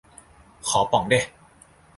[0.67, 1.19] ขอป๋องดิ